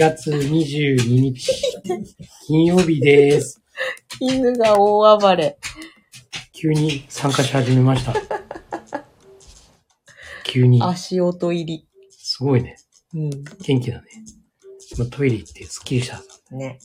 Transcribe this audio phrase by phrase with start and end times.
[0.00, 1.52] 月22日、
[2.46, 3.60] 金曜日です。
[4.18, 5.58] 犬が大暴れ。
[6.54, 8.14] 急に参加し始めました。
[10.42, 10.80] 急に。
[10.82, 11.86] 足音入り。
[12.08, 12.78] すごいね。
[13.12, 13.30] うん。
[13.30, 14.08] 元気だね。
[14.96, 16.22] 今トイレ行ってスッキリした。
[16.50, 16.78] ね。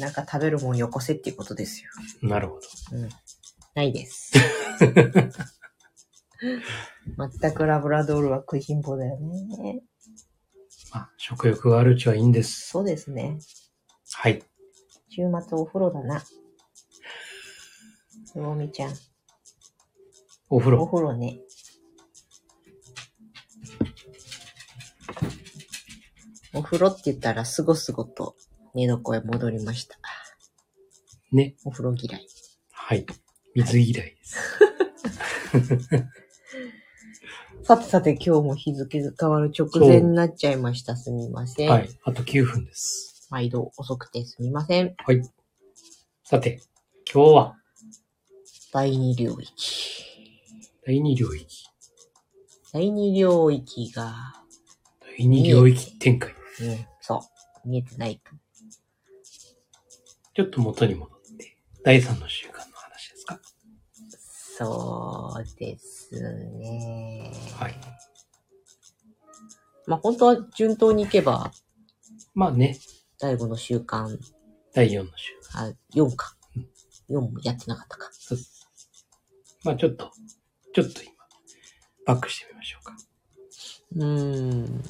[0.00, 1.90] なんか食べるもんよこせっていうことですよ。
[2.22, 2.62] なるほど。
[2.96, 3.08] うん。
[3.76, 4.32] ないです。
[7.40, 9.84] 全くラブラドールは食いしん坊だよね。
[10.92, 12.68] まあ、食欲があるうちはいいんです。
[12.68, 13.38] そうですね。
[14.12, 14.42] はい。
[15.08, 16.22] 週末お風呂だな。
[18.26, 18.94] つぼみちゃん。
[20.50, 20.86] おお風呂。
[20.86, 21.40] 風呂ね。
[26.54, 28.36] お風呂って言ったらすごすごと
[28.74, 29.96] 寝床へ戻りました。
[31.32, 31.56] ね。
[31.64, 32.26] お風呂嫌い。
[32.70, 33.06] はい。
[33.54, 34.36] 水嫌いです。
[37.64, 40.96] さてさて今日も日付が変わる直前になっちゃいました。
[40.96, 41.70] すみません。
[41.70, 41.88] はい。
[42.02, 43.28] あと9分です。
[43.30, 44.96] 毎度遅くてすみません。
[44.98, 45.22] はい。
[46.24, 46.60] さて、
[47.12, 47.56] 今日は？
[48.72, 49.52] 第二領域。
[50.84, 51.46] 第二領域。
[52.72, 54.34] 第二領域が、
[55.16, 56.34] 第二領域展開。
[56.62, 57.22] うん、そ
[57.64, 58.32] う、見えてないと。
[60.34, 63.38] ちょっと元に戻って、第3の習慣の話ですか？
[64.58, 67.32] そうですね。
[67.58, 67.74] はい。
[69.86, 71.52] まあ本当は順当にいけば、
[72.34, 72.78] まあね、
[73.18, 74.18] 第5の習慣、
[74.74, 75.70] 第4の習慣。
[75.70, 76.36] あ、4か。
[77.08, 78.08] 4もやってなかったか。
[78.12, 78.68] そうです。
[79.64, 80.10] まあちょっと、
[80.74, 81.12] ちょっと今、
[82.06, 82.96] バックしてみましょうか。
[83.96, 84.82] うーん。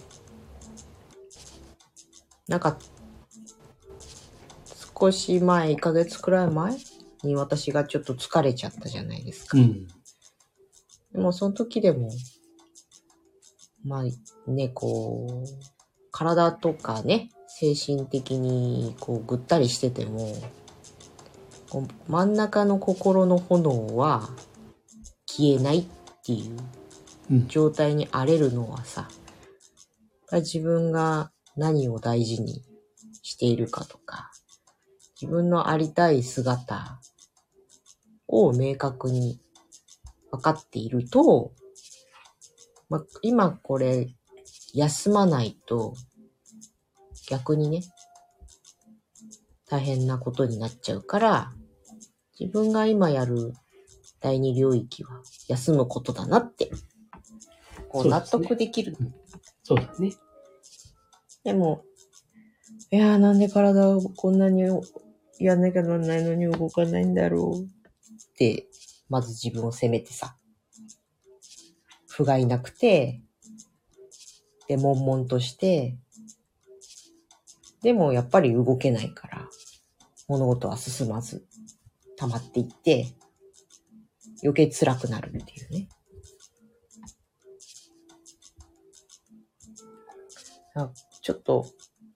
[2.48, 2.78] なんか、
[5.00, 6.76] 少し前、1ヶ月くらい前
[7.24, 9.58] に私がちょっと疲れちゃったじゃないですか。
[9.58, 9.88] うん。
[11.12, 12.10] でもその時でも、
[13.84, 15.48] まあね、こう、
[16.10, 20.34] 体とかね、精神的にこうぐったりしてても、
[21.70, 24.30] こう真ん中の心の炎は
[25.26, 25.84] 消えないっ
[26.24, 26.58] ていう
[27.30, 27.48] うん。
[27.48, 29.10] 状態にあれるのはさ、やっ
[30.28, 32.62] ぱり自分が何を大事に
[33.22, 34.30] しているかとか、
[35.20, 37.00] 自分のありたい姿
[38.28, 39.40] を明確に
[40.32, 41.52] 分かっていると、
[42.88, 44.08] まあ、今これ
[44.74, 45.94] 休まないと
[47.28, 47.82] 逆にね、
[49.68, 51.52] 大変なことになっちゃうから、
[52.38, 53.52] 自分が今やる
[54.20, 56.70] 第二領域は休むことだなって、
[57.88, 58.96] こう納得できる。
[59.62, 60.12] そうだね。
[61.44, 61.84] でも、
[62.90, 64.62] いやーなんで体をこんなに
[65.38, 67.66] やんなきゃならないのに動かないんだろうっ
[68.36, 68.66] て、
[69.12, 70.36] まず自分を責めてさ、
[72.08, 73.20] 不甲斐なくて、
[74.68, 75.98] で、悶々として、
[77.82, 79.48] でもやっぱり動けないから、
[80.28, 81.44] 物事は進まず、
[82.16, 83.14] 溜まっていって、
[84.42, 85.88] 余計辛くなるっていうね。
[91.20, 91.66] ちょっと、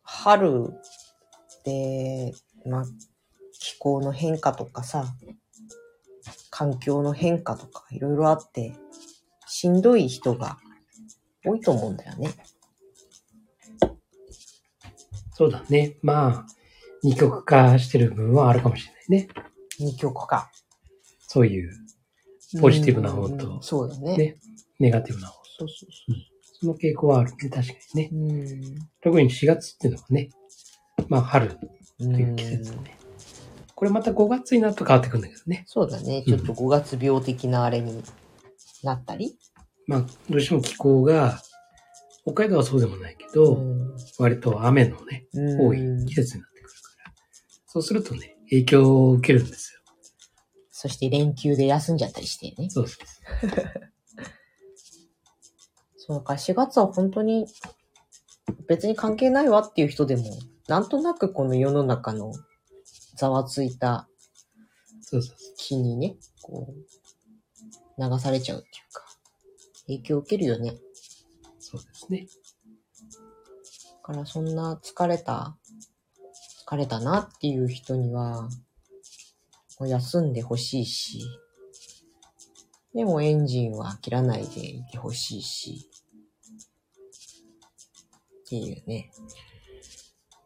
[0.03, 0.71] 春
[1.62, 2.33] で、
[2.65, 2.85] まあ、
[3.53, 5.15] 気候の変化とかさ、
[6.56, 8.72] 環境の変化とかいろいろあって、
[9.47, 10.56] しんどい人が
[11.44, 12.31] 多いと思うんだよね。
[15.34, 15.99] そうだね。
[16.00, 16.47] まあ、
[17.03, 19.28] 二極化してる部分はあるかもしれないね。
[19.78, 20.50] 二極化。
[21.28, 21.71] そういう
[22.59, 24.17] ポジティブな方うんと、そうだね。
[24.17, 24.38] ね、
[24.78, 25.34] ネガティブな方。
[25.59, 26.15] そうそう
[26.59, 27.50] その傾向はあるね。
[27.50, 28.47] 確かにね。
[28.47, 28.75] そう。
[29.03, 30.31] 特に4月っていうのはね、
[31.09, 31.59] まあ春と
[32.00, 32.17] うん。
[32.17, 32.97] いう季節だね。
[33.76, 35.64] これまた5月になると変わってくるんだけどね。
[35.66, 36.25] そうだね。
[36.26, 38.03] ちょっと5月病的なあれに
[38.82, 39.37] なったり。
[39.87, 41.42] まあ、どうしても気候が、
[42.23, 45.26] 北海道はそうでもないけど、うん割と雨のね、
[45.61, 47.12] 多い季節になってくるから。
[47.67, 49.81] そうするとね、影響を受けるんですよ。
[50.70, 52.70] そして連休で休んじゃったりしてね。
[52.70, 53.06] そうそう
[55.99, 57.46] そうか、4月は本当に
[58.69, 60.25] 別に関係ないわっていう人でも、
[60.67, 62.32] なんとなくこの世の中の
[63.17, 64.09] ざわついた
[65.57, 66.75] 気にね、こ
[67.99, 69.05] う、流されちゃうっていうか、
[69.87, 70.77] 影響を受けるよね。
[71.59, 72.27] そうですね。
[74.09, 75.57] だからそんな疲れた、
[76.67, 78.49] 疲れたなっていう人には、
[79.81, 81.21] 休んでほしいし、
[82.95, 85.91] でもエンジンは切らないでいてほしいし、
[88.45, 89.11] っていうね。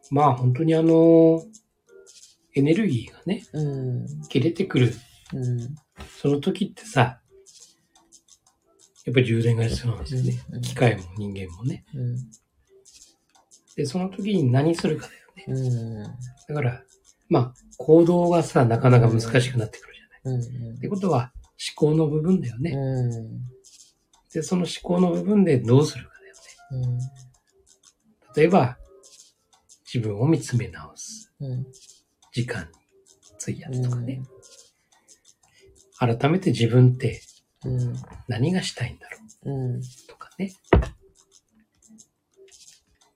[0.09, 1.45] まあ本当にあの、
[2.53, 3.63] エネルギーがね、う
[4.03, 4.21] ん。
[4.29, 4.93] 切れてくる。
[5.33, 5.75] うん。
[6.19, 7.21] その時ってさ、
[9.05, 10.43] やっぱり充電が必要なんですよね。
[10.51, 11.85] うん機械も人間もね。
[11.95, 12.17] うん。
[13.75, 15.61] で、その時に何するかだよね。
[15.61, 16.03] うん。
[16.03, 16.83] だから、
[17.29, 20.39] まあ、行動がさ、なかなか難しくなってくるじゃない。
[20.39, 20.75] うん。
[20.75, 21.31] ってことは、
[21.77, 22.71] 思考の部分だよね。
[22.71, 23.41] うん。
[24.33, 26.11] で、その思考の部分でどうするか
[26.71, 26.89] だよね。
[26.89, 26.99] うん。
[28.35, 28.77] 例えば、
[29.93, 31.33] 自分を見つめ直す。
[31.39, 31.65] うん。
[32.31, 32.67] 時間に
[33.41, 34.21] 費やすとかね。
[35.97, 37.21] 改めて自分って
[37.63, 37.93] うん。
[38.27, 39.17] 何がしたいんだろ
[39.77, 40.53] うとかね。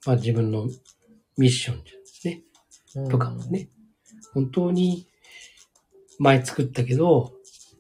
[0.06, 0.68] まあ自分の
[1.38, 2.44] ミッションじゃね。
[2.96, 3.10] うん。
[3.10, 3.70] とかもね。
[4.34, 5.08] 本当に
[6.20, 7.34] 前作ったけど、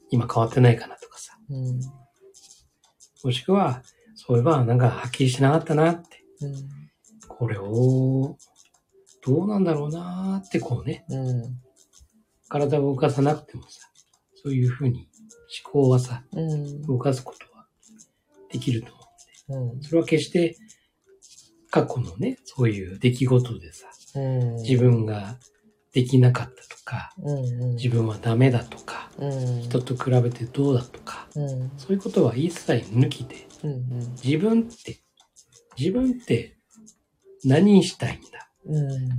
[0.09, 1.37] 今変わってないかなとかさ。
[1.49, 1.79] うん。
[3.23, 3.83] もしくは、
[4.15, 6.23] そういえばなんかはっきりしなかったなって。
[6.41, 6.69] うん。
[7.27, 8.37] これを、
[9.25, 11.05] どうなんだろうなーってこうね。
[11.09, 11.59] うん。
[12.47, 13.69] 体を動かさなくてもさ、
[14.35, 15.09] そういうふうに
[15.65, 16.81] 思考はさ、うん。
[16.83, 17.65] 動かすことは
[18.51, 18.91] できると
[19.47, 19.73] 思う。
[19.73, 19.81] うん。
[19.81, 20.55] それは決して
[21.71, 24.55] 過去のね、そういう出来事でさ、うん。
[24.57, 25.37] 自分が
[25.91, 27.33] できなかったとか、う
[27.71, 27.75] ん。
[27.75, 29.61] 自分はダメだとか、うん。
[29.61, 31.71] 人と比べてどうだとか、うん。
[31.77, 33.89] そういうことは一切抜きで、うん。
[34.23, 34.99] 自分って、
[35.77, 36.57] 自分って
[37.43, 38.44] 何したいんだ？
[38.65, 39.09] うん。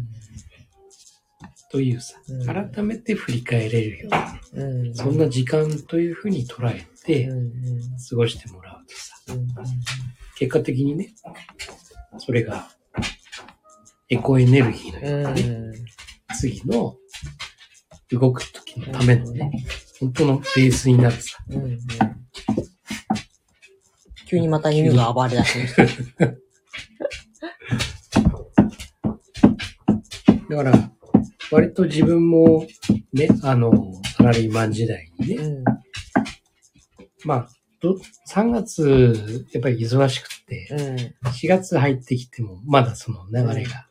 [1.70, 4.08] というさうん、改めて振り返れるよ
[4.54, 4.94] うにね、うん。
[4.94, 7.52] そんな時間というふうに捉えてうん。
[8.08, 9.46] 過ごしてもらうとさ、うん。
[10.36, 11.14] 結果的にね、
[12.18, 12.68] それが
[14.08, 15.74] エコエネルギーのようなね、うん。
[16.36, 16.96] 次の
[18.10, 19.50] 動く時のためのね、
[20.00, 21.38] 本当のベースになるさ。
[21.50, 21.78] うん。
[24.28, 25.76] 急にまた犬が暴れ出しまし
[30.48, 30.90] だから、
[31.50, 32.66] 割と自分も
[33.12, 33.72] ね、あの、
[34.16, 35.64] サラリーマン時代にね、うん。
[37.24, 37.48] まあ、
[37.80, 37.98] ど
[38.28, 40.74] 3月、やっぱり忙しくって、う
[41.26, 41.30] ん。
[41.30, 43.88] 4月入ってきても、まだその流れが、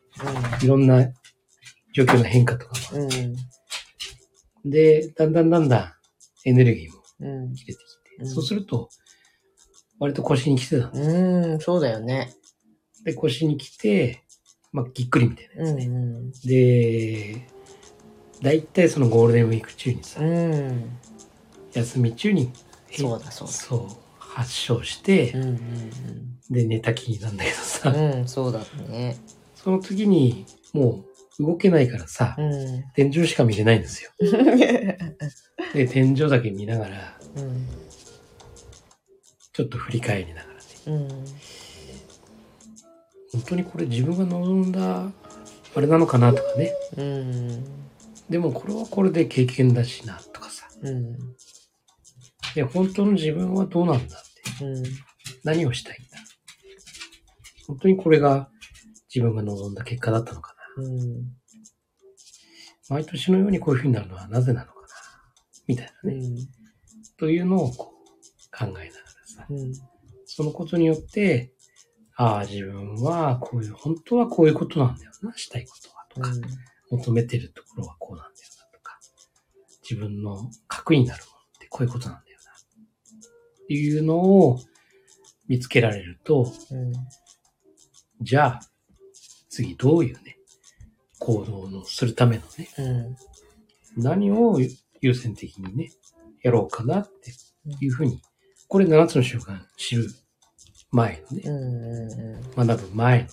[0.62, 1.06] いろんな
[1.94, 3.08] 状況の変化とかもあっうん。
[3.08, 3.34] て、
[4.64, 5.98] で、だんだんだんだ
[6.44, 7.54] んエネルギーもうん。
[7.54, 8.88] 切れてきて、うんそうすると、
[9.98, 11.10] 割と腰に来てたんです。
[11.10, 11.60] うん。
[11.60, 12.32] そうだよね。
[13.04, 14.22] で、腰に来て、
[14.76, 15.86] まあ、ぎっくりみたいなうやつね。
[15.86, 16.30] ん。
[16.44, 17.42] で、
[18.42, 20.90] だいたいそのゴールデンウィーク中にさ、うん。
[21.72, 22.52] 休み中に、
[22.92, 23.54] そうだそうだ。
[23.54, 23.88] そう、
[24.18, 25.90] 発症してう、ん。
[26.50, 28.12] で、寝たきりなんだけどさ、うん。
[28.20, 28.28] うん。
[28.28, 29.16] そうだね。
[29.54, 30.44] その時に、
[30.74, 31.06] も
[31.38, 32.84] う動けないからさ、うん。
[32.94, 34.10] 天井しか見れないんですよ。
[35.72, 37.66] で、 天井だけ見ながら、うん。
[39.54, 41.34] ちょっと振り返りながらね、うん。
[43.32, 45.10] 本当にこれ自分が望んだ、
[45.74, 46.72] あれなのかなとかね。
[46.96, 47.64] うん。
[48.30, 50.66] でもこれはこれで経験だしな、とかさ。
[50.82, 51.16] うん。
[52.54, 54.64] で、本当の自分はどうなんだって。
[54.64, 54.82] うん。
[55.44, 56.18] 何をしたいんだ
[57.66, 58.48] 本当にこれが
[59.14, 61.36] 自分が望んだ結果だったのかなうん。
[62.88, 64.86] 毎年のようにこういう風になるのはなぜなのかな
[65.66, 66.16] みたいなね。
[66.16, 66.36] うん。
[67.18, 68.90] というのをこう考えながら
[69.26, 69.46] さ。
[69.50, 69.72] うん。
[70.26, 71.52] そのことによって、
[72.16, 75.36] ああ、自分はこういう、本当はこういうことなんだよな。
[75.36, 76.30] したいことはとか、
[76.90, 78.98] 求めてるところはこうなんだよなとか、
[79.82, 82.50] 自分の核になるものってこういうことなんだよな。
[82.52, 84.58] っていうのを
[85.46, 86.92] 見つけられると、うん。
[88.22, 88.60] じゃあ、
[89.50, 90.38] 次どういうね、
[91.18, 92.68] 行動のするためのね、
[93.96, 94.02] うん。
[94.02, 94.58] 何を
[95.02, 95.90] 優先的にね、
[96.42, 97.32] やろうかなって
[97.80, 98.22] いうふうに、
[98.68, 100.08] これ7つの習慣知る
[100.90, 102.60] 前のね、うん。
[102.60, 102.66] うん。
[102.66, 103.30] 学ぶ前のね、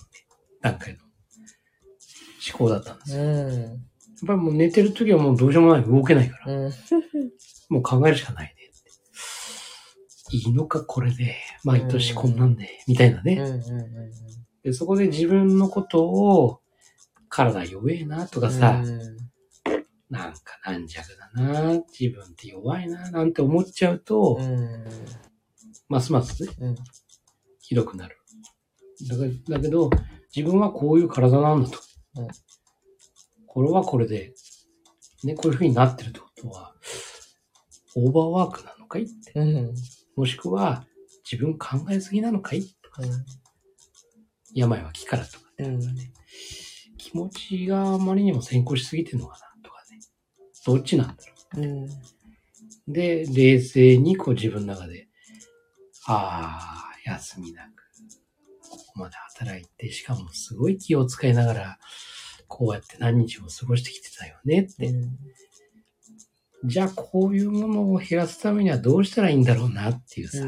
[0.60, 0.98] 段階の
[2.48, 3.24] 思考だったんですよ。
[3.24, 4.26] やっうん。
[4.26, 6.72] ぱりもう寝てる時はもうどうしようもない、動けないから、うん。
[7.68, 8.56] もう考えるしかないねっ
[10.30, 10.36] て。
[10.36, 11.36] いいのか、これで。
[11.62, 13.34] 毎年こんなんで、みたいなね。
[13.34, 13.62] うん。
[14.62, 16.60] で、そこで自分のことを、
[17.28, 18.82] 体弱えなとかさ、
[20.08, 24.84] なんか軟弱だな、自分って弱いな、なんて思っちゃうと、うん。
[25.88, 26.76] ますますね、うん。
[27.74, 28.16] ひどくなる。
[29.08, 29.90] だからだけど、
[30.34, 31.78] 自分はこういう体なんだと。
[32.18, 32.28] うん
[33.46, 34.34] これはこれで、
[35.22, 36.74] ね、こういう風になってるってことは、
[37.94, 39.30] オーバーワークなのかいって。
[39.38, 39.74] うん。
[40.16, 40.84] もしくは、
[41.30, 43.02] 自分考えすぎなのかいとか、
[44.52, 45.78] 病は気からとかね。
[46.98, 50.00] 気持ちがあまりにも先行しすぎてるのかなとかね。
[50.66, 51.14] どっちなんだ
[51.52, 51.84] ろうん。
[51.84, 51.88] う。
[52.88, 55.06] で、冷静にこう自分の中で、
[56.06, 57.84] ああ、休みなく、
[58.68, 61.78] ここまで働いて、しかもすごい気を使いながら、
[62.48, 64.92] こうやって何日も過ごしてきてたよねって。
[66.64, 70.46] じゃあこういうものを減らすためにはどうしたらいいんだろうなっていうさ、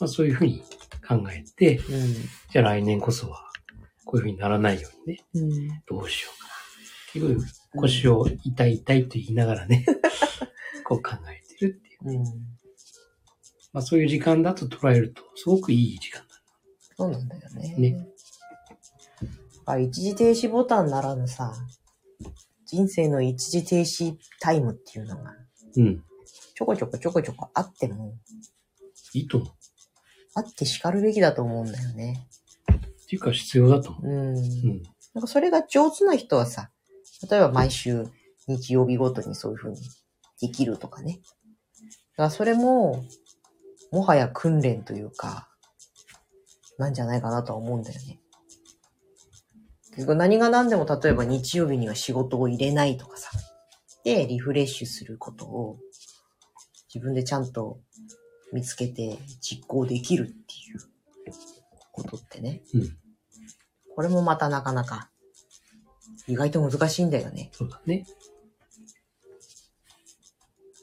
[0.00, 0.62] まあそういうふうに
[1.06, 1.82] 考えて、う
[2.52, 3.50] じゃあ来年こそは
[4.04, 5.82] こういうふうにならないようにね。
[5.86, 6.52] どうしようかな。
[7.12, 9.84] 結局腰を痛い痛いと言いながらね、
[10.84, 12.20] こう考えてるっていう。
[12.20, 12.24] うん。
[13.72, 16.26] まあそういう時間だと捉えると、すごくいい時間だ。
[16.96, 17.74] そうなんだよね。
[17.78, 18.06] ね
[19.64, 21.54] あ一時停止ボタンならぬさ、
[22.66, 25.34] 人生の一時停止タイムっていうのが、
[25.76, 26.02] うん。
[26.54, 28.14] ちょこちょこちょこちょこあっても、
[29.14, 29.50] いいと思う。
[30.34, 32.26] あって叱るべきだと思うんだよね。
[32.70, 34.36] っていうか必要だと思うん。
[34.36, 34.38] う。
[34.38, 34.82] うん。
[35.14, 36.70] なんかそれが上手な人はさ、
[37.30, 38.06] 例えば毎週
[38.48, 39.78] 日曜日ごとにそういう風に
[40.40, 41.20] できるとかね。
[42.16, 43.04] だからそれも、
[43.92, 45.48] もはや訓練というか、
[46.78, 48.18] なんじゃないかなとは思うんだよね。
[49.90, 53.30] 結局何が何でも例えば日曜日には仕事を入れないとかさ。
[54.04, 55.78] で、リフレッシュすることを
[56.92, 57.78] 自分でちゃんと
[58.52, 60.36] 見つけて実行できるってい
[60.74, 60.80] う
[61.92, 62.62] ことってね。
[62.74, 62.96] うん。
[63.94, 65.10] これもまたなかなか
[66.26, 67.50] 意外と難しいんだよね。
[67.52, 68.06] そうだね。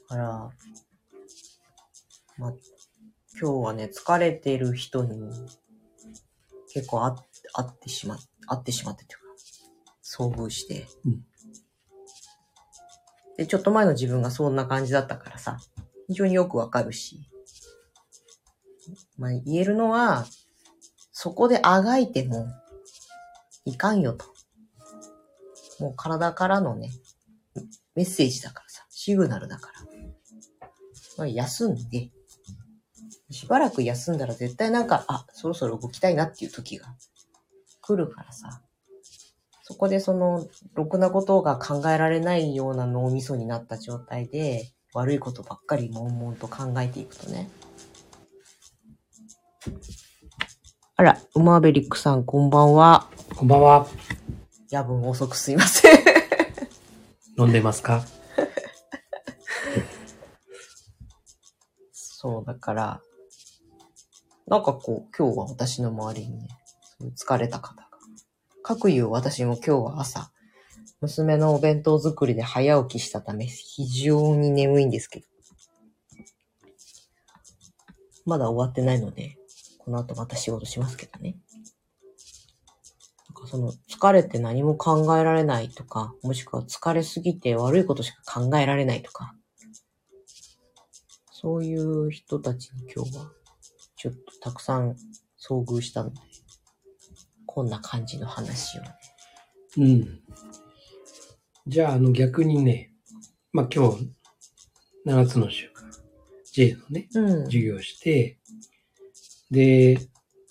[0.08, 0.50] だから、
[2.38, 2.52] まあ、
[3.40, 5.30] 今日はね、疲れてる人に
[6.72, 7.16] 結構あ
[7.52, 8.16] 会ってしま、
[8.46, 9.24] 会ってしまってというか、
[10.02, 11.24] 遭遇して、うん
[13.40, 15.56] で、ちょっと前の自分がそんな感じだったからさ、
[16.08, 17.30] 非常によくわかるし、
[19.16, 20.26] まあ、言えるのは、
[21.10, 22.48] そこであがいても
[23.64, 24.26] いかんよと。
[25.78, 26.90] もう体からのね、
[27.94, 30.68] メッセージだからさ、シグナルだから。
[31.16, 32.10] まあ、休んで、
[33.30, 36.86] しばらく休んだら絶対なんか、あ、そろそろ動きたいなっていう時が
[37.80, 38.60] 来るからさ、
[39.62, 47.48] そこでその、ろくなことが考えられないような脳みそになった状態で、悪いことばっかり悶々と考えていくとね。
[50.96, 53.06] あら、ウマーベリックさんこんばんは。
[53.36, 53.86] こんばんは。
[54.70, 55.98] 夜分遅くすいません。
[57.38, 58.02] 飲んでますか？
[61.92, 63.00] そう、だから、
[64.50, 66.48] なんかこう、今日は私の周りにね、
[66.98, 67.88] そういう疲れた方が。
[68.64, 70.32] かくいう私も今日は朝、
[71.00, 75.26] 娘のお弁当作りで早起きしたため、非常に眠いんですけど。
[78.26, 79.36] まだ終わってないので、
[79.78, 81.36] この後また仕事しますけどね。
[83.28, 89.32] なんかその、疲れて何も考えられないとか、もしくは疲れすぎて悪いことしか考えられないとか、
[91.30, 93.30] そういう人たちに今日は、
[94.00, 94.96] ちょっとたくさん
[95.38, 96.16] 遭遇したので、
[97.44, 98.94] こんな感じの話をね。
[99.76, 100.20] うん。
[101.66, 102.94] じゃあ、あの逆にね、
[103.52, 104.10] まあ今日、
[105.06, 105.70] 7つの習慣、
[106.50, 107.44] J のね、うん。
[107.44, 108.38] 授業をして、
[109.50, 109.98] で、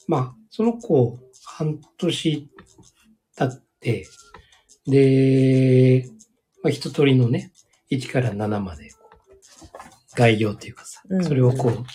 [0.08, 2.50] まあ、その子、半年
[3.36, 4.06] 経って、
[4.86, 6.08] で、
[6.62, 7.52] まあ一通りのね、
[7.90, 8.92] 1から7まで、
[10.16, 11.86] 概要というかさう、んそれをこう、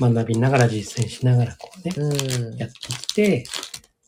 [0.00, 2.56] 学びながら実践しながらこうね、うん。
[2.56, 3.44] やってきて、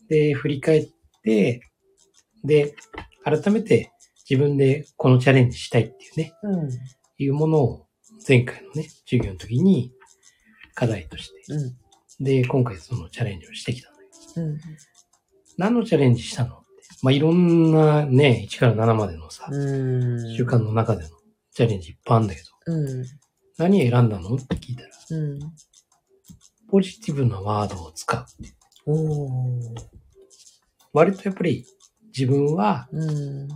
[0.09, 0.89] で、振り返っ
[1.23, 1.61] て、
[2.45, 2.75] で、
[3.25, 3.93] 改めて
[4.29, 6.71] 自分でこのチャレンジしたいっていうね、うん。
[7.19, 7.87] いうものを
[8.27, 9.93] 前回のね、授業の時に
[10.75, 12.25] 課題として、うん。
[12.25, 13.99] で、今回そのチャレンジをしてきたんだ
[14.35, 14.61] けど、うん。
[15.59, 16.67] 何のチャレンジしたのって、
[17.03, 20.37] まあ、いろんなね、1から7までのさ、うん。
[20.37, 21.11] 習慣の中での
[21.53, 23.05] チャレンジいっぱいあるんだけど、うん。
[23.59, 25.39] 何選んだのって聞いたら、うん。
[26.73, 28.25] ポジティブなワードを使う。
[28.91, 29.75] おー。
[30.95, 31.67] 割とやっぱり
[32.17, 33.49] 自分はうん。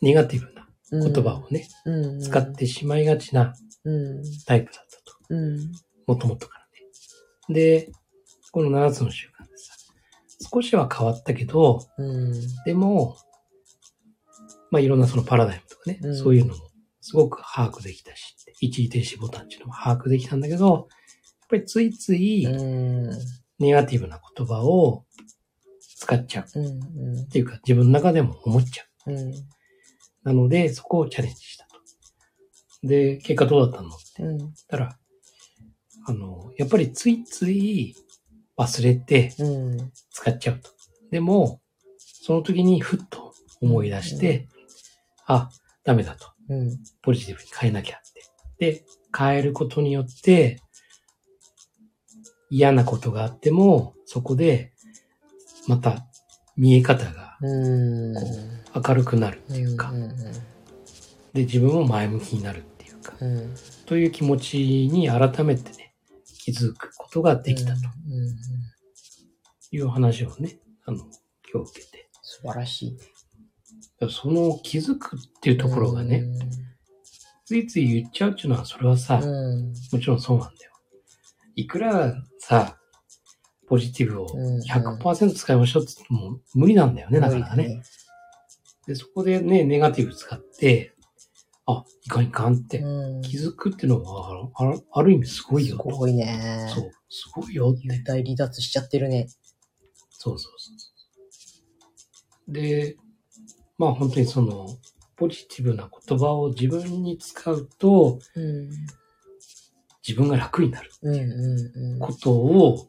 [0.00, 2.20] ネガティブなうん言葉をね、うん。
[2.20, 4.22] 使ってしまいがちなうん。
[4.46, 5.18] タイプだったと。
[5.28, 5.70] うん。
[6.06, 6.64] もともとから
[7.54, 7.54] ね。
[7.54, 7.92] で、
[8.52, 9.74] この7つの習慣でさ、
[10.50, 12.32] 少しは変わったけど、うん。
[12.64, 13.18] でも、
[14.70, 16.70] まあいろんなそのパラダイムとかね、うんそういうのも
[17.02, 20.88] すごく把握できたし、一時停止ボタンっていうのも把握できたんだけど、
[21.48, 23.10] ぱりついついうん。
[23.58, 25.04] ネガティブな言葉を
[25.98, 26.60] 使っちゃう。
[26.60, 27.20] うん。
[27.22, 29.12] っていうか自分の中でも思っちゃう。
[29.12, 29.32] うん。
[30.24, 31.76] なので、そこをチャレンジしたと。
[32.86, 33.88] で、結果どうだったの？
[33.88, 34.22] って
[34.68, 34.98] たら、
[36.06, 37.94] あの、やっぱりついつい
[38.58, 39.92] 忘れてうん。
[40.10, 40.70] 使っちゃうと。
[41.10, 41.60] でも、
[41.98, 44.48] その時にふっと思い出して、
[45.26, 45.48] あ、
[45.84, 46.26] ダメだと。
[46.48, 46.78] うん。
[47.02, 48.00] ポジティブに変えなきゃっ
[48.58, 48.72] て。
[48.72, 48.84] で、
[49.16, 50.60] 変えることによって、
[52.50, 54.72] 嫌なことがあっても、そこで、
[55.66, 56.06] また
[56.56, 58.14] 見え方がうん。
[58.14, 60.08] 明るくなるっていうか、うん。
[61.32, 63.54] で、自分も前向きになるっていうか、うん。
[63.84, 64.58] という気持ち
[64.90, 67.80] に改めてね、気づくことができたと
[69.70, 70.98] いう話をね、あの、
[71.52, 72.08] 今日受けて。
[72.22, 72.98] 素晴らしい。
[74.10, 76.24] その気づくっていうところがね、
[77.44, 79.68] ついつい言っちゃうっていうのは、それはさ、うん。
[79.68, 80.72] もちろんそうなんだよ。
[81.54, 82.14] いくら
[82.48, 82.78] さ、
[83.66, 87.82] ポジティブをうん100%使いましょうって言っても無理なんだよね、だからね。。
[88.86, 90.94] で、そこでね、ネガティブ使って、
[91.66, 93.22] あ、いかんいかんってうん。
[93.22, 95.90] 気づくっていうのは、あるある意味すごいよと。
[95.90, 96.70] すごいね。
[96.72, 97.88] そう、すごいよって。
[97.88, 99.26] 幽体離脱しちゃってるね。
[100.10, 100.88] そうそうそうそ
[102.46, 102.52] う。
[102.52, 102.96] で、
[103.76, 104.68] まあ本当にその、
[105.16, 108.70] ポジティブな言葉を自分に使うと、うん。
[110.06, 111.98] 自分が楽になるうんうんうん。
[111.98, 112.86] ことを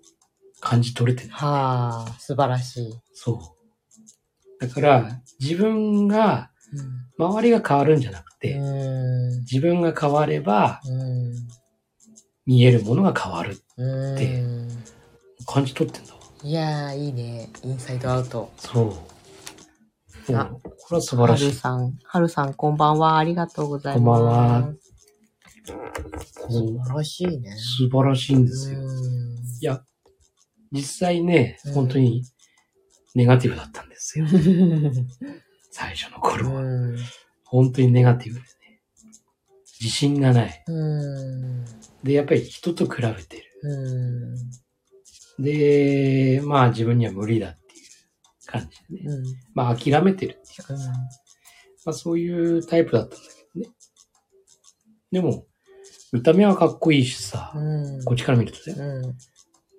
[0.59, 1.33] 感じ取れてる。
[1.33, 2.93] はあ、素晴らしい。
[3.13, 3.55] そ
[4.62, 4.65] う。
[4.65, 6.51] だから、自分が、
[7.17, 9.39] 周りが変わるんじゃなくて、うん。
[9.41, 11.33] 自分が変われば、うん。
[12.45, 13.57] 見えるものが変わる。
[13.77, 14.15] うん。
[14.15, 14.43] で
[15.45, 16.19] 感じ取ってんだわ。
[16.43, 17.50] いやー、いいね。
[17.63, 18.51] インサイドアウト。
[18.57, 20.36] そう。
[20.36, 21.45] あこれは素晴らはしい。
[21.47, 23.17] るさん、はるさん、こんばんは。
[23.17, 24.19] ありがとうございます。
[24.19, 24.74] こんばんは。
[25.67, 27.55] 素晴らしいね。
[27.57, 28.79] 素晴らしいんですよ。
[28.79, 29.83] うんいや、
[30.71, 32.24] 実際ねうん、本当に
[33.15, 34.27] ネガティブだったんですよ。
[35.71, 36.62] 最初の頃は。
[36.62, 36.97] うん。
[37.45, 38.47] 本当にネガティブでね。
[39.79, 40.63] 自信がない。
[40.67, 41.65] うん。
[42.03, 43.43] で、やっぱり人と比べてる。
[43.63, 45.43] うん。
[45.43, 47.86] で、まあ自分には無理だっていう
[48.45, 49.15] 感じでね。
[49.15, 49.25] うん。
[49.53, 50.74] まあ諦めてるっていうか、
[51.86, 53.75] まあそういうタイプだったんだけどね。
[55.12, 55.47] でも、
[56.17, 58.03] 見た目はかっこいいしさ、うん。
[58.03, 59.07] こっちから見るとね、う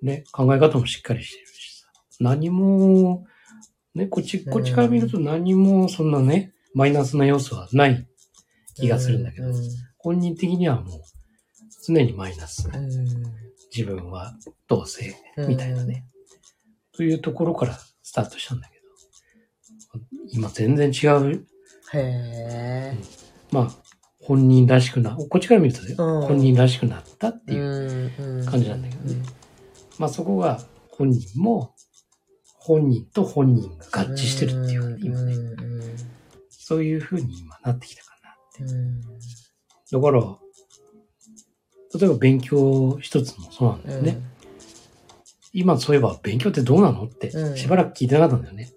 [0.05, 0.07] ん。
[0.07, 1.87] ね、考え方もしっかりしてるしさ、
[2.21, 3.25] 何も、
[3.93, 8.07] ね、こっち、こっちから見ると何もそんなね、マイナスな要素はない
[8.75, 9.53] 気がするんだけど、うん。
[9.97, 11.01] 本人的にはもう、
[11.85, 12.69] 常にマイナス。
[12.73, 12.87] うん。
[13.75, 14.33] 自分は
[14.67, 16.05] 同性、みたいなね。
[16.93, 21.45] というところからスタートしたんだけど、今全然違う、
[21.91, 22.97] へえ。
[23.51, 23.88] まあ、
[24.29, 26.21] 本人らしくな、こっちから見るとね、うん。
[26.21, 29.23] 本人らしくなったっていう、うん感じなんだけどね。
[29.97, 30.61] まあそこが
[30.91, 31.73] 本人も、
[32.59, 35.81] 本人と本人が合致してるっていうかね、今ね、うん。
[36.51, 38.71] そういう風に今なってきたかなって。
[38.71, 39.01] うん。
[39.01, 40.21] だから、
[41.99, 44.21] 例えば勉強一つもそうなんだよね。
[45.53, 47.57] 今そういえば勉強ってどうなのってうん。
[47.57, 48.69] しばらく聞いてなかったんだよね。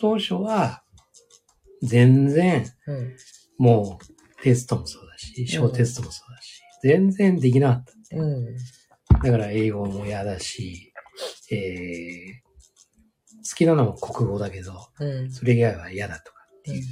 [0.00, 0.84] 当初は
[1.82, 3.16] 全然うん。
[3.58, 8.16] もうテストもそうだし、小テストもそうだし、全然できなかった。
[8.16, 8.56] うん。
[9.22, 10.92] だから英語も嫌だし、
[11.50, 15.30] えー、好きなのは国語だけど、うん。
[15.30, 16.84] それ以外は嫌だとかっていう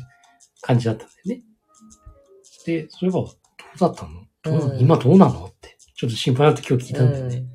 [0.63, 1.45] 感じだったんだよね。
[2.67, 4.27] で、そういえばどうだったの？
[4.43, 4.81] どうん。
[4.81, 5.45] 今どうなの？
[5.45, 7.37] って、ちょっと心配になって今日聞いたんだよね。
[7.37, 7.49] うん。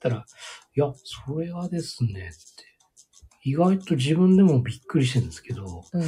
[0.00, 0.26] たら、
[0.76, 2.64] いや、それはですね、って。
[3.46, 6.02] 意外と自分でもびっくりしてるんですけど、うん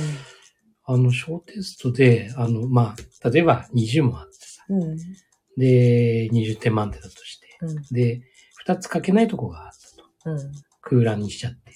[0.87, 4.97] あの、小テストで、あの、まあ、例えば20問あってさ、うん。
[5.57, 7.83] で、20点満点だとして、うん。
[7.91, 8.23] で、
[8.67, 10.31] 2つ書けないとこがあったと。
[10.31, 10.53] うん。
[10.83, 11.73] 空欄にしちゃって。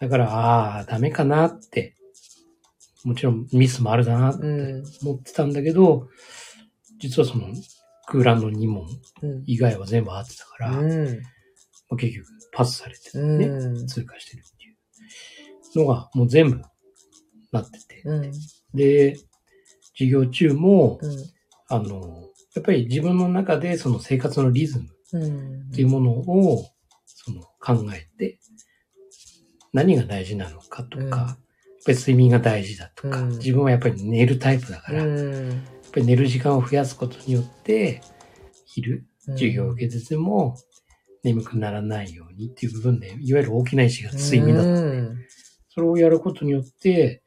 [0.00, 1.96] だから、ああ、ダメかなって。
[3.04, 4.84] もちろんミスもあるだなってうん。
[5.02, 6.08] 思ってたんだけど、
[6.98, 7.48] 実はその
[8.06, 8.86] 空欄の2問
[9.22, 9.42] うん。
[9.46, 11.20] 以外は全部合ってたから、まうん。
[11.92, 13.46] あ結局パスされてうね、
[13.82, 13.86] ん。
[13.86, 16.62] 通過してるっていうのがもう全部
[17.52, 18.02] なってて。
[18.04, 18.32] うん。
[18.74, 19.16] で、
[19.94, 21.16] 授業中も、うん。
[21.68, 25.60] あの、やっぱり自分の中でその生活のリズムうん。
[25.68, 26.66] っていうものを、
[27.06, 28.38] その考えて、
[29.72, 31.10] 何が大事なのかとか、うん。
[31.10, 31.36] やっ
[31.84, 33.28] ぱり睡眠が大事だとか、うん。
[33.38, 38.00] 自分はやっぱり寝るタイプだから、やっうんぱり寝る時間を増やすことによって、
[38.64, 40.56] 昼、授業を受けてても、
[41.22, 44.70] 眠くならないようにっていう部分で、いわゆる大きな意志が睡眠だった。
[44.70, 45.18] うん。
[45.68, 47.22] それをやることによって、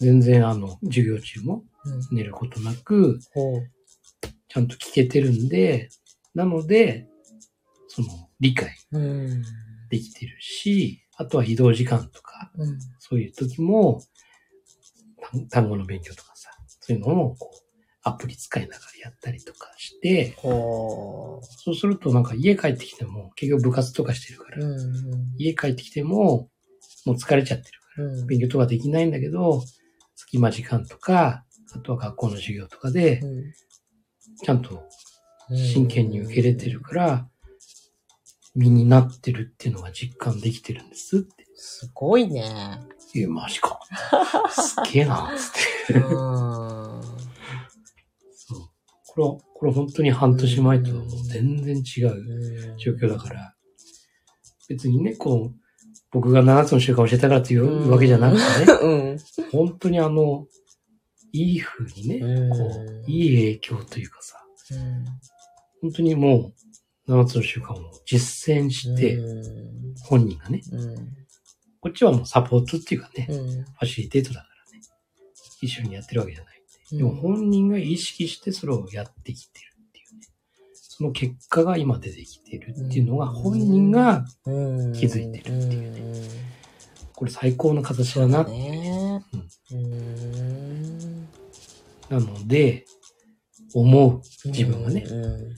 [0.00, 2.16] 全然あの、授業中もうん。
[2.16, 3.20] 寝ることなく、
[4.48, 5.88] ちゃんと聞けてるんで、
[6.34, 7.06] なので、
[7.88, 8.08] その、
[8.40, 9.42] 理解うん。
[9.88, 12.78] できてるし、あとは移動時間とか、うん。
[12.98, 14.02] そういう時も、
[15.32, 17.66] 単単語の勉強とかさ、そういうのをこう、
[18.02, 25.34] アプリ使いながらやったりとかして、ほそうするとなんか家帰ってきても、結局部活とかしてるから、ううん。
[25.38, 26.48] 家帰ってきても、
[27.04, 28.26] もう疲れちゃってるから、うん。
[28.26, 29.62] 勉強とかできないんだけど、
[30.36, 31.44] 隙間時間とか、
[31.74, 33.54] あとは学校の授業とかで、うん
[34.42, 34.82] ちゃんと
[35.50, 37.26] 真剣に受け入れてるから、
[38.54, 41.46] 身になってるっていうのが実感できてるんですって。
[41.54, 42.44] すごいね。
[43.14, 43.80] いや、マジか。
[44.50, 45.52] すっげえな、つっ
[45.94, 45.96] て。
[46.00, 46.02] うん。
[46.04, 47.00] そ
[48.56, 48.58] う。
[49.06, 50.90] これ、これ本当に半年前と
[51.32, 53.54] 全然違ううん状況だから、
[54.68, 55.56] 別にね、こう、
[56.10, 59.18] 僕が7つの習慣を教えたからっていうわけじゃなくてね、うん。
[59.50, 60.46] 本当にあの、
[61.32, 62.56] いい風にね、うんこ
[63.06, 64.36] う、いい影響というかさ、
[65.82, 66.52] 本当にも
[67.08, 70.96] う、7つの習慣を実践して、うん本人がね、うん。
[71.80, 73.64] こっちはもうサポートっていうかね、うん。
[73.64, 74.84] ファシリテートだからね、
[75.60, 76.62] 一緒にやってるわけじゃない。
[76.92, 76.98] うん。
[76.98, 79.75] でも本人が意識してそれをやってきてる。
[80.96, 86.28] その結果が今出てきてるっていうのが本人がうん気づいてるっていうねね。
[87.14, 88.44] これ最高の形だな。
[88.44, 89.22] ね
[89.72, 91.28] うん。
[92.08, 92.86] なので、
[93.74, 95.56] 思う自分がね、うん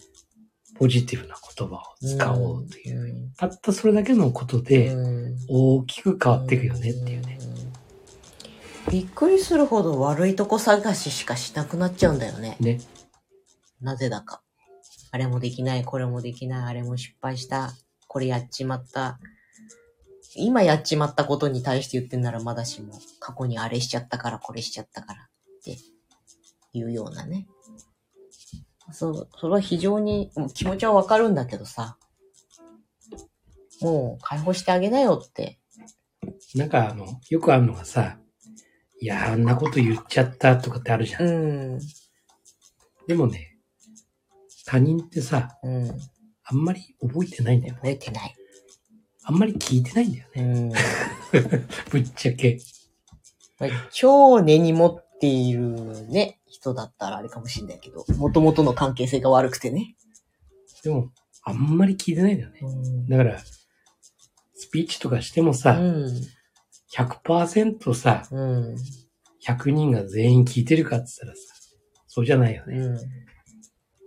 [0.77, 3.01] ポジティブな言葉を使おうという。
[3.01, 7.39] うんたったそれだけのことでうん大きく変わっていくよねっていうね。
[8.87, 8.91] うん。
[8.91, 12.57] びっくりするほど悪いとこ探ししかしなくなっちゃうんだよね。
[12.59, 12.81] ね。
[13.81, 14.43] なぜだか。
[15.11, 17.73] あれもできない、これもできない、あれも失敗した、
[18.07, 19.19] これやっちまった。
[20.35, 25.27] 今やっちまったことに対して言ってんならまだしも、過去にあれしちゃったから、これしちゃったからっ
[25.65, 25.79] て
[26.73, 27.47] いうようなね。
[28.93, 31.99] そう、それは非常に、気持ちはわかるんだけどさ、
[33.81, 35.59] もう解放してあげなよって。
[36.55, 38.19] なんかあの、よくあるのがさ、
[39.01, 41.23] いや、あんなこと言っちゃったとかってあるじゃん。
[41.23, 41.31] う
[41.77, 41.79] ん。
[43.07, 43.58] でもね、
[44.69, 45.91] 他人ってさ、うん。
[46.45, 47.79] あんまり覚えてないんだよね。
[47.79, 48.35] 覚えてない。
[49.25, 50.43] あんまり聞いてないんだよね。
[50.43, 50.73] うん。
[51.91, 52.59] ぶっちゃけ。
[53.91, 59.97] 超根に持っているね、人だったらあれかもしれないけど、元々の関係性が悪くてね。
[60.85, 61.13] でも、
[61.45, 62.61] あんまり聞いてないんだよね。
[63.09, 63.43] だから、
[64.55, 66.11] スピーチとかしてもうさ、ん。
[66.95, 68.77] 100%さ、うん。
[69.47, 71.55] 100人が全員聞いてるかって言ったらさ、
[72.07, 72.77] そうじゃないよね。
[72.77, 73.28] うん。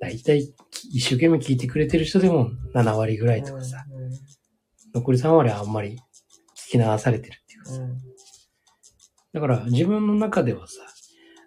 [0.01, 0.53] だいたい
[0.91, 3.85] 一生懸命聞いてくれてる人でも7割ぐらいとかさ、
[4.93, 5.99] 残り3割はあんまり
[6.57, 7.81] 聞き流されてるっていうかさ。
[7.81, 7.97] うん。
[9.33, 10.73] だから自分の中ではさ、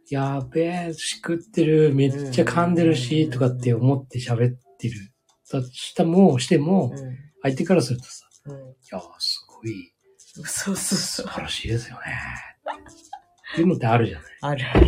[0.09, 5.13] やべえ、しくってる、めっちゃ噛んでるし、とかって思って喋ってる。
[5.51, 7.19] だしたも、しても、うん。
[7.43, 8.57] 相手からするとさ、うん。
[8.57, 8.59] い
[8.93, 9.93] やー、すごい
[10.27, 11.27] そうそうそ素う。
[11.27, 12.03] 晴らしいですよね。
[13.53, 14.39] っていうのってあるじゃない。
[14.41, 14.87] あるある。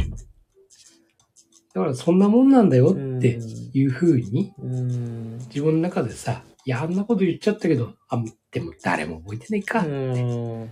[1.77, 3.39] だからそんなもんなんだよって
[3.75, 5.39] いう風に、うん。
[5.49, 9.81] 自分の中でさ、いや、あんなこと言っちゃったけど、あ、でも誰も覚えてないか。
[9.81, 10.71] うん。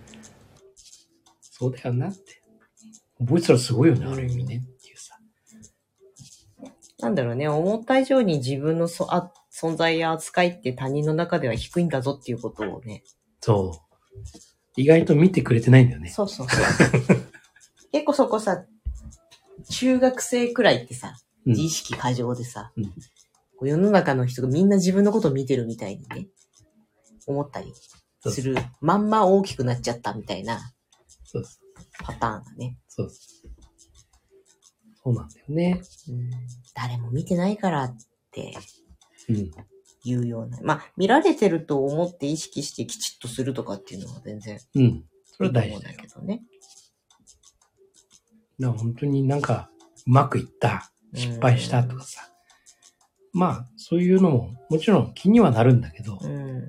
[1.43, 2.41] そうだよなって。
[3.19, 4.65] 覚えてたらすごいよね、うんある意味ね。
[4.67, 5.19] っていうさ。
[7.01, 13.05] なんだろうね、思った以上に自分のそあ存在や扱いって他人の中では低いんだぞっていうことをね。
[13.43, 14.81] そう。
[14.81, 16.09] 意外と見てくれてないんだよね。
[16.09, 16.65] そうそうそう。
[17.93, 18.65] 結構そこさ、
[19.71, 22.91] 中学生くらいってさ、うん自意識過剰でさ、うんこ
[23.63, 26.27] う世の中の人がみんな自分のことを見てるみたいにね、
[27.27, 27.73] 思ったり
[28.25, 28.57] する。
[28.81, 30.59] まんま大きくなっちゃったみたいな
[32.03, 32.79] パターンがね。
[32.89, 33.51] そうそう。
[35.05, 35.83] そうなんだよね。
[36.09, 36.31] うん
[36.75, 37.97] 誰も見てないからっ
[38.33, 38.55] て
[39.29, 39.51] うん。
[40.07, 40.59] いうような。
[40.63, 45.05] まあ、見られてると思って意識してきちっとするとかっていうのは全然うん。
[45.25, 45.97] それはい大事だよ。
[45.97, 46.43] だけどね。
[48.59, 49.71] だから本当になんか、
[50.07, 52.31] うまくいった、失敗したとかさ。
[53.33, 56.69] まあ、そういうのも、もちろん気にはなるんだけど、うん。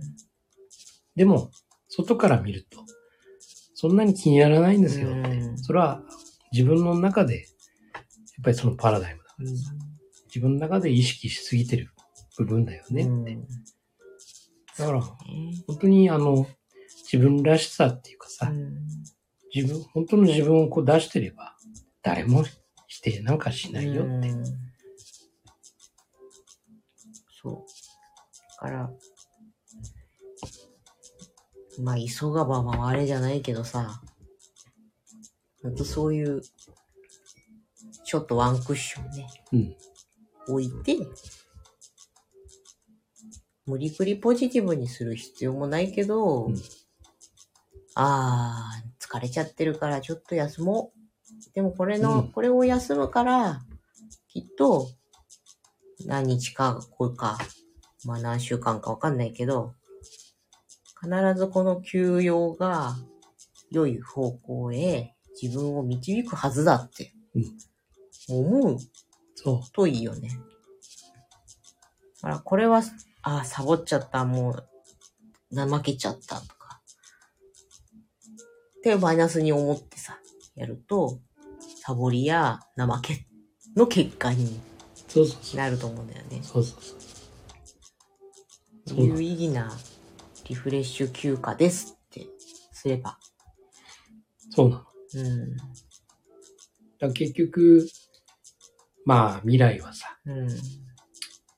[1.16, 1.52] でも、
[1.88, 2.80] 外から見ると、
[3.74, 5.30] そんなに気にならないんですよって。
[5.30, 6.02] うんそれは
[6.52, 7.46] 自分の中で、やっ
[8.44, 9.74] ぱりそのパラダイムだからさ。
[10.28, 11.92] 自分の中で意識しすぎてる
[12.38, 13.10] 部分だよねって。
[13.10, 13.48] うん
[14.78, 15.06] だから、ね
[15.68, 16.48] 本当にあの、
[17.12, 18.76] 自分らしさっていうかさ、うん
[19.54, 21.55] 自分、本当の自分をこう出してれば、
[22.06, 22.44] 誰も
[22.88, 24.30] 否定なんかしないよって。
[24.30, 24.44] うん
[27.42, 27.66] そう。
[28.64, 28.92] だから、
[31.80, 34.02] まあ、急がば回れじゃないけどさ、
[35.62, 36.42] ほんとそういう、
[38.04, 39.76] ちょっとワンクッションね、うん。
[40.48, 40.98] 置いて、
[43.68, 46.56] 無理くりポジティブにする必要もないけど、うん
[47.96, 51.05] あー、疲れちゃってるからちょっと休もう。
[51.54, 52.32] でもこれの、うん。
[52.32, 53.62] これを休むから、
[54.28, 54.90] きっと、
[56.06, 57.38] 何日か、こうか、
[58.06, 59.74] まあ何週間かわかんないけど、
[61.02, 62.96] 必ずこの休養が
[63.72, 67.14] 良い方向へ自分を導くはずだって、
[68.30, 68.78] 思う。
[69.36, 70.30] そといいよね。
[72.22, 72.82] だからこれは、
[73.22, 74.52] ああ、サボっちゃった、も
[75.52, 76.82] う、怠けちゃったとか。
[78.80, 80.20] ってマイナスに思ってさ、
[80.56, 81.20] やると、
[81.84, 83.28] サボりや怠け
[83.76, 84.76] の結果にう。
[85.08, 85.58] そうそうそう。
[85.58, 86.40] なると思うんだよね。
[86.42, 86.96] そうそうそ
[88.96, 89.02] う。
[89.02, 89.72] 有意義な
[90.48, 92.28] リフレッシュ休暇ですって
[92.72, 93.18] すれば。
[94.52, 94.84] そうなの。
[95.16, 95.56] うん。
[97.00, 97.88] だ結局、
[99.06, 100.48] まあ未来はさ、うん。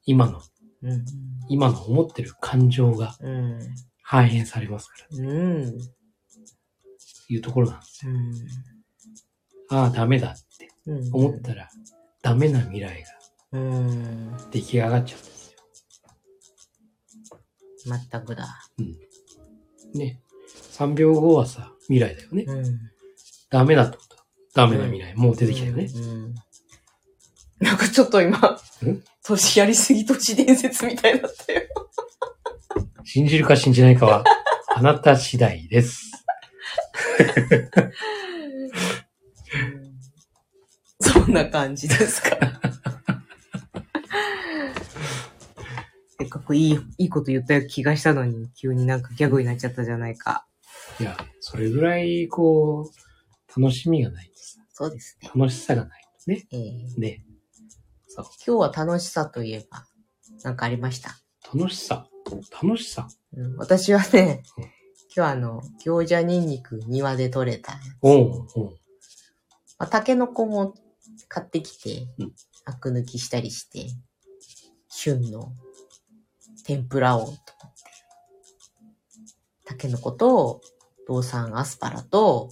[0.05, 0.41] 今の、
[0.83, 1.05] うん。
[1.49, 3.59] 今の思ってる感情がうん。
[4.01, 5.77] 反映されますから、うん。
[7.29, 8.13] いうところなんですよ。
[8.13, 8.33] うん。
[9.69, 11.09] ああ、ダメだってうん。
[11.13, 11.69] 思ったら、
[12.21, 13.09] ダメな未来が
[13.53, 14.37] うん。
[14.51, 15.53] 出来上がっちゃうんです
[17.85, 17.99] よ。
[18.11, 18.47] 全くだ。
[19.93, 20.19] ね。
[20.73, 22.43] 3秒後はさ、未来だよね。
[22.47, 22.79] うん。
[23.49, 24.17] ダメだってこと。
[24.53, 25.85] ダメな未来、もう出てきたよね。
[25.93, 26.35] うん。
[27.59, 28.57] なんかちょっと今ん、
[29.25, 31.61] 年やりすぎ都市伝説みたいだったよ。
[33.03, 34.23] 信じるか信じないかは、
[34.75, 36.11] あなた次第です。
[40.99, 42.37] そんな感じですか？
[46.19, 50.47] せっかくいい、いいこと言った気がしたのに、急になんかギャグになっちゃったじゃないか。
[50.99, 52.89] いや、それぐらい、こ
[53.57, 55.29] う、楽しみがないとさ、そうですね。
[55.35, 56.47] 楽しさがないとね。
[56.51, 57.23] えーね。
[58.07, 58.25] そう。
[58.45, 59.85] 今日は楽しさといえば、
[60.43, 61.15] なんかありました？
[61.53, 62.07] 楽しさ。
[62.61, 63.07] 楽しさ。
[63.33, 64.63] うん、私はねうん、
[65.15, 68.77] 今日あの、餃子ニンニク庭で採れたやつおうおう
[69.79, 70.73] まあ、タケノコも
[71.27, 72.33] 買ってきてうん、
[72.65, 73.87] アク抜きしたりして、
[74.89, 75.53] 旬の
[76.63, 77.43] 天ぷらをと思って。
[79.65, 80.61] タケノコと、
[81.07, 82.49] 道産アスパラと、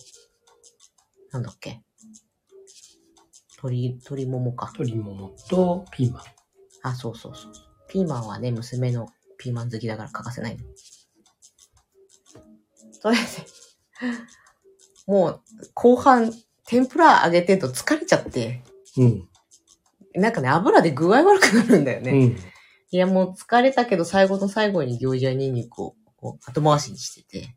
[1.31, 1.81] なんだっけ？
[3.57, 4.71] 鶏、鶏ももか。
[4.73, 6.23] 鶏ももとピーマン。
[6.83, 7.53] あ、そうそうそう。
[7.89, 10.63] ピーマンはね、娘のピーマン好きだから欠かせないの。
[12.91, 13.21] それで、
[15.07, 16.31] もう、後半、
[16.67, 18.63] 天ぷら揚げてると疲れちゃって、
[18.97, 19.29] うん。
[20.15, 22.11] なんかね、油で具合悪くなるんだよね。
[22.11, 22.37] うん。
[22.91, 27.55] いや、もう疲れたけど、最後の最後に餃子ニンニクをこう後回しにしてて。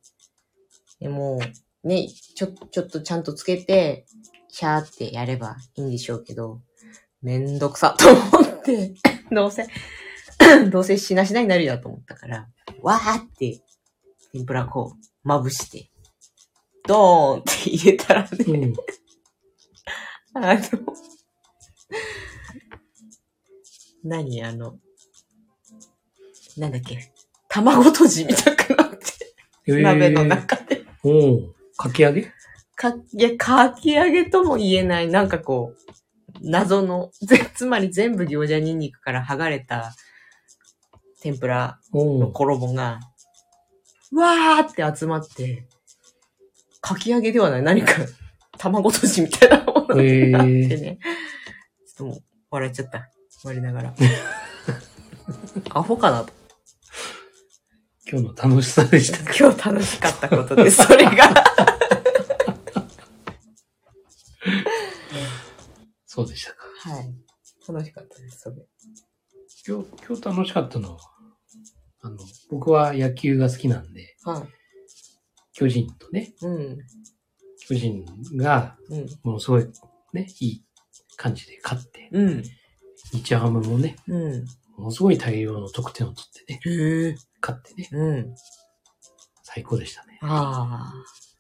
[1.01, 1.39] でも
[1.85, 4.07] う、ね、ちょ、ちょっとちゃんとつけて、
[4.49, 6.61] シャーってやればいいんでしょうけど、
[7.23, 8.95] めんどくさと思って、
[9.31, 9.67] どうせ、
[10.71, 12.49] どうせしなしなになるやと思ったから、
[12.83, 13.63] わーって、
[14.33, 15.91] 天ぷらこう、まぶして、
[16.89, 18.75] ドーンって入れたらね、うん。
[20.35, 20.61] あの、
[24.03, 24.79] 何あの、
[26.57, 27.13] なんだっけ、
[27.49, 28.97] 卵とじみたくなって、
[29.67, 29.83] えー。
[29.83, 30.85] 鍋の中で。
[31.05, 32.33] おうかき揚げ？
[32.75, 39.95] か、いや、かき揚げとも言えない、なんかこう、謎の、ぜつまり全部餃子ニンニクから剥がれた
[41.21, 43.01] 天ぷらの衣が、
[44.13, 45.67] わーって集まって、
[46.81, 47.93] かき揚げではない、何か
[48.59, 50.99] 卵とじみたいなものになってね。
[51.87, 53.11] ちょっともう、笑っちゃった。
[53.45, 53.95] 割りながら。
[55.71, 56.33] アホかなと。
[58.11, 59.19] 今日の楽しさでした。
[59.35, 61.13] 今日楽しかったことです、それが。
[66.07, 66.65] そうでしたか。
[66.91, 67.15] はい。
[67.69, 68.57] 楽しかったです、それ。
[69.67, 70.99] 今日、今日楽しかったのは、
[72.01, 72.17] あの、
[72.51, 74.58] 僕は野球が好きなんで、はい。
[75.59, 76.79] 巨人とね、うん。
[77.67, 78.05] 巨人
[78.37, 79.07] が、うん。
[79.25, 79.67] ものすごい、
[80.13, 80.65] ね、いい
[81.17, 82.43] 感じで勝って、うん。
[83.13, 84.45] 日ハムもね、うん。
[84.77, 86.71] ものすごい大量の得点を取って
[87.11, 87.17] ね。
[87.43, 88.35] 勝ってね、うん。
[89.43, 90.21] 最高でしたね。
[90.23, 90.93] あ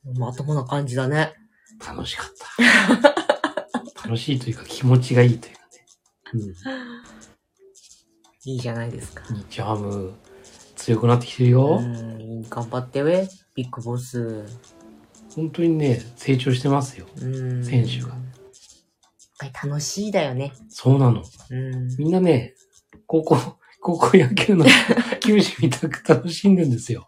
[0.04, 0.18] あ。
[0.18, 1.35] まともな感じだね。
[1.87, 2.26] 楽しかっ
[3.94, 4.02] た。
[4.02, 5.61] 楽しいというか気持ちがいいというか
[6.35, 6.54] ね。
[8.46, 9.22] いいじゃないですか。
[9.31, 9.37] うん。
[9.48, 10.12] 日ハム
[10.88, 11.81] 強くなってきてるよ。
[11.83, 12.48] うん。
[12.48, 14.46] 頑張って上、ビッグボス。
[15.37, 17.07] 本当にね、成長してますよ。
[17.20, 17.62] うん。
[17.62, 18.18] 選手がやっ
[19.38, 20.55] ぱり楽しいだよね。
[20.70, 21.22] そうなの。
[21.51, 21.94] うん。
[21.98, 22.55] みんなね、
[23.07, 23.37] 高校、
[23.83, 24.64] 高校野球の
[25.20, 27.07] 球児みたく楽しんでんですよ。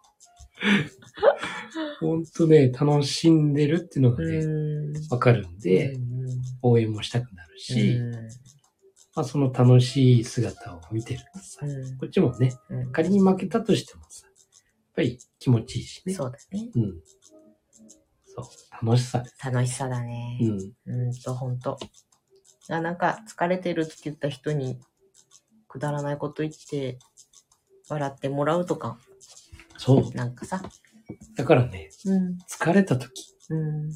[2.00, 4.92] ほんとね、楽しんでるっていうのがね、うん。
[5.08, 6.10] わかるんで、うん
[6.62, 8.49] 応援もしたくなるし、うん
[9.14, 14.34] まあその楽しい姿を見てるとさ、うんこっちもね、うん仮に負けたとしてもさ、やっ
[14.94, 16.14] ぱり気持ちいいしね。
[16.14, 16.70] そうだね。
[16.74, 17.00] うん。
[18.24, 19.24] そう、楽しさ。
[19.44, 20.38] 楽しさだね。
[20.86, 21.06] うん。
[21.06, 21.78] うんと、ほんと。
[22.68, 24.78] あなんか、疲れてるって言った人に、
[25.66, 26.98] くだらないこと言って、
[27.88, 28.98] 笑ってもらうとか、
[29.76, 30.14] そう。
[30.14, 30.62] なんかさ。
[31.34, 32.38] だからね、うん。
[32.48, 33.90] 疲れた時、うん。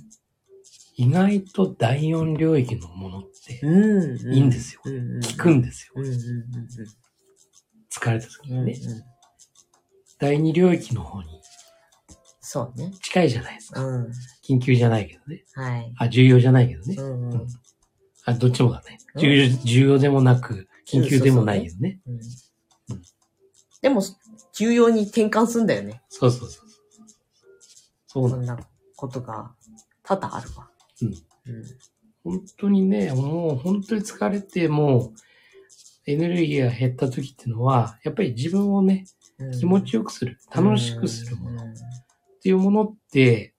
[0.97, 4.35] 意外と第四領域のものってうん。
[4.35, 4.81] いいんですよ。
[4.85, 5.17] うん。
[5.17, 5.23] うん。
[5.23, 5.93] 効くんですよ。
[5.97, 6.07] うん。
[6.07, 6.13] うん。
[7.91, 8.59] 疲れた時うん。
[8.59, 8.67] うん。
[8.67, 8.79] にね。
[10.19, 11.29] 第二領域の方に
[12.41, 12.93] そうね。
[13.03, 13.85] 近いじゃないですか。
[13.85, 14.13] うん。
[14.47, 15.45] 緊急じゃないけどね。
[15.55, 15.93] はい。
[15.99, 17.03] あ、重要じゃないけどねう。
[17.03, 17.31] ん。
[17.33, 17.47] うん。
[18.27, 18.99] あ、どっちもだね。
[19.15, 22.01] うん重要重要でもなく、緊急でもないよね。
[22.07, 22.21] うんうん
[23.83, 24.03] でも、
[24.55, 26.01] 重要に転換すんだよね。
[26.09, 26.69] そうそうそう。
[28.07, 28.59] そうなんそんな
[28.97, 29.53] ことが
[30.03, 30.71] 多々あるわ。
[31.05, 31.55] うん。
[31.55, 31.65] うん。
[32.25, 35.13] 本当にね、もう本当に疲れて、もう
[36.07, 39.07] エネルギーが減った時っていうのは、やっぱり自分をね、
[39.39, 39.51] うん。
[39.53, 41.65] 気持ちよくする、楽しくするもの。
[41.65, 41.75] っうん。
[42.41, 43.55] ていうものって、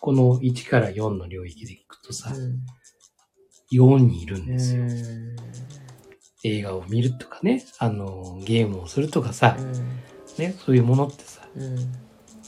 [0.00, 2.34] この1から4の領域でいくとさ、
[3.72, 4.82] 4にいるんですよ。
[4.82, 5.36] うん。
[6.44, 9.72] 映画を見るとかね、あの、ゲームをするとかさ、うん。
[10.38, 11.92] ね、そういうものってさ、うん。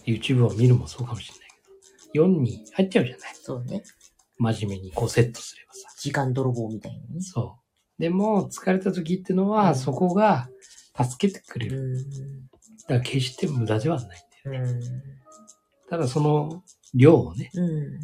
[0.05, 1.49] YouTube を見るもそうかもしれない
[2.12, 3.35] けど、4に入っちゃうじゃない。
[3.35, 3.83] そうね。
[4.38, 5.88] 真面目にこうセットすればさ。
[5.99, 7.20] 時間泥棒みたいにね。
[7.20, 7.59] そ
[7.99, 8.03] う。
[8.03, 10.49] でも、疲れた時ってのは、うんそこが
[11.03, 11.92] 助けてくれる。
[11.92, 11.96] う
[12.83, 14.72] だから決して無駄ではないんだよね。
[14.72, 14.81] ん。
[15.88, 16.62] ただその
[16.94, 17.92] 量をね、うん。
[17.92, 18.01] やっ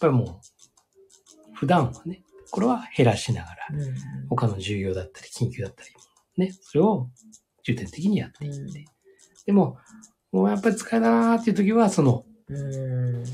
[0.00, 4.28] ぱりもう、普段はね、これは減らしながら、うん。
[4.28, 5.90] 他の重要だったり、緊急だったり、
[6.36, 7.08] ね、それを
[7.64, 8.84] 重点的にやっていって。
[9.46, 9.78] でも、
[10.30, 13.26] もうやっぱり疲れたなーっていう時は、その、うん。
[13.26, 13.32] そ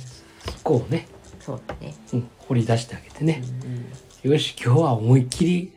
[0.62, 1.06] こをね、
[1.48, 1.94] そうだね。
[2.12, 3.42] うん、掘り出してあげてね、
[4.22, 5.72] うんよし、今日は思いっきり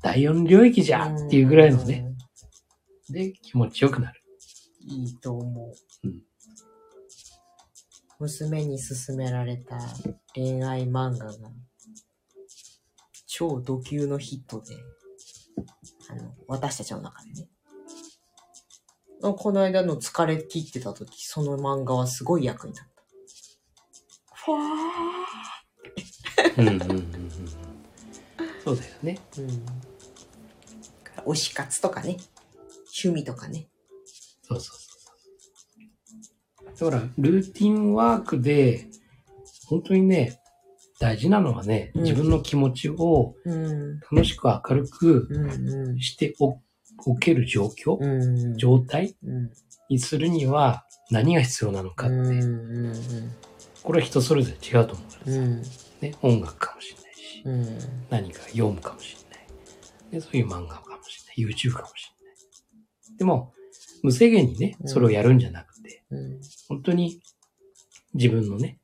[0.00, 2.06] 第四領域じゃっていうぐらいのね、。
[3.10, 4.22] で、気持ちよくなる。
[4.80, 5.72] いいと思
[6.04, 6.06] う。
[6.06, 6.22] うん
[8.20, 9.78] 娘に勧められた
[10.34, 11.32] 恋愛漫画が
[13.28, 14.74] 超ド級のヒットで、
[16.10, 17.48] あの、私たちの中でね。
[19.20, 22.97] この間の疲れ切ってた時、その漫画はすごい役に立った。
[24.44, 24.58] ふわ
[26.56, 27.02] うんうんうんうん。
[28.64, 29.18] そうだよね。
[29.32, 29.64] ーうん。
[31.32, 32.16] 推し活とかね。
[33.02, 33.68] 趣味とかね。
[34.42, 34.88] そうそうそ
[36.86, 36.90] う。
[36.90, 38.86] だから、ルーティンワークで、
[39.66, 40.40] 本当にね、
[41.00, 44.00] 大事なのはね、うん自分の気持ちをうん。
[44.00, 45.50] 楽しく明るくうん
[45.90, 46.00] うん。
[46.00, 46.58] してお
[47.06, 48.56] おける状況、うん。
[48.56, 49.50] 状態うん。
[49.88, 53.32] にするには何が必要なのかって、うんうん
[53.88, 55.62] これは人それぞれ違うと思うからさ、うん。
[56.02, 57.78] ね、音楽かもしれないし、うん。
[58.10, 60.10] 何か読むかもしれない。
[60.12, 61.54] でそういう漫画かもしれない。
[61.54, 63.16] YouTube かもしれない。
[63.16, 63.54] でも、
[64.02, 66.40] 無制限にね、うんそれをやるんじゃなくて、うん。
[66.68, 67.22] 本当に
[68.12, 68.78] 自分のね、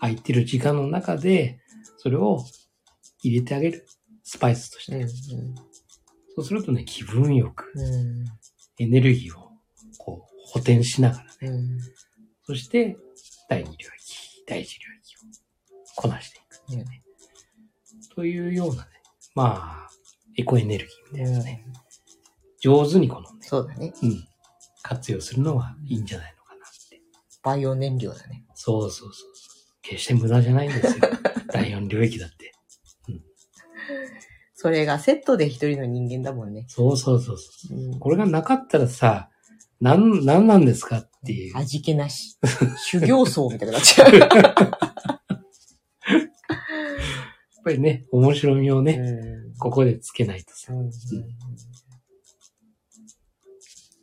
[0.00, 1.58] 空いてる時間の中で、
[1.96, 2.44] それを
[3.22, 3.86] 入れてあげる。
[4.24, 4.98] スパイスとして。
[4.98, 5.08] うん。
[5.08, 8.26] そうするとね、気分よく、うん。
[8.76, 9.52] エネルギーを、
[9.96, 11.30] こう、補填しながらね。
[11.48, 11.78] うん。
[12.42, 12.98] そして、
[13.48, 15.20] 第二領域、第一領域を
[15.96, 16.40] こなしてい
[16.74, 17.02] くね。
[18.14, 18.88] というようなね、
[19.34, 19.90] まあ、
[20.36, 21.64] エコエネルギーみたいなね、
[22.60, 23.92] 上手にこのね、そうだね。
[24.02, 24.24] うん、
[24.82, 27.02] 活用するのはいいんじゃないのかなって。
[27.42, 28.44] バイオ燃料だね。
[28.54, 29.34] そうそうそうそう。
[29.82, 31.04] 決して無駄じゃないんですよ。
[31.52, 32.54] 第四領域だって。
[34.54, 36.64] それがセットで一人の人間だもんね。
[36.68, 37.76] そうそうそうそう。
[37.76, 37.98] うん。
[37.98, 39.28] これがなかったらさ、
[39.78, 41.56] なん、なんなんですかっていう。
[41.56, 42.38] 味気なし。
[42.78, 44.14] 修行僧みたいになっちゃう。
[44.14, 44.30] やっ
[47.64, 50.72] ぱりね、面白みをね、うんここでつけないとさ。
[50.72, 50.90] うん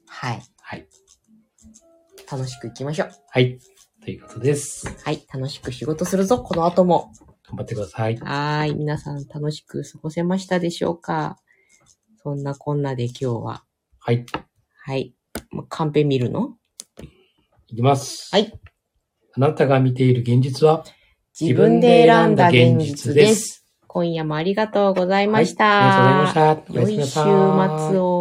[0.07, 0.41] はい。
[0.61, 0.87] はい。
[2.31, 3.11] 楽しく行きましょう。
[3.29, 3.59] はい。
[4.03, 4.87] ということです。
[5.03, 5.25] はい。
[5.31, 7.11] 楽しく仕事するぞ、この後も。
[7.43, 8.15] 頑張ってください。
[8.17, 8.75] はーい。
[8.75, 11.37] 皆さん楽しく過ごせましたでしょうか？
[12.23, 13.65] そんなこんなで今日は。
[13.99, 14.25] はい。
[14.83, 15.13] はい。
[15.67, 16.55] カンペ見るの？
[17.71, 18.29] いきます。
[18.31, 18.51] はい。
[19.33, 20.83] あなたが見ている現実は
[21.39, 23.65] 自分で選んだ現実です。
[23.87, 25.65] 今夜もありがとうございました。
[25.65, 26.73] はいありがとうございました。
[26.73, 28.20] おやすみ良い週なさい末を。